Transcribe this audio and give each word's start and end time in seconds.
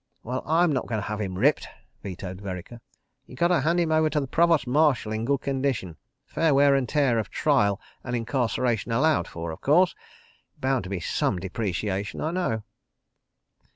"Well, 0.23 0.41
I'm 0.47 0.71
not 0.73 0.87
going 0.87 0.97
to 0.99 1.05
have 1.05 1.21
him 1.21 1.37
ripped," 1.37 1.67
vetoed 2.01 2.41
Vereker. 2.41 2.81
"You 3.27 3.35
gotter 3.35 3.59
hand 3.59 3.79
him 3.79 3.91
over 3.91 4.09
to 4.09 4.19
the 4.19 4.25
Provost 4.25 4.65
Marshal 4.65 5.11
in 5.11 5.25
good 5.25 5.41
condition... 5.41 5.95
Fair 6.25 6.55
wear 6.55 6.73
and 6.73 6.89
tear 6.89 7.19
of 7.19 7.29
trial 7.29 7.79
and 8.03 8.15
incarceration 8.15 8.91
allowed 8.91 9.27
for, 9.27 9.51
of 9.51 9.61
course.... 9.61 9.93
Bound 10.59 10.85
to 10.85 10.89
be 10.89 10.99
some 11.01 11.37
depreciation, 11.37 12.19
I 12.19 12.31
know." 12.31 12.63